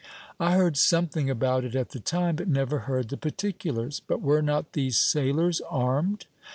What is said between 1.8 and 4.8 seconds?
the time, but never heard the particulars. But were not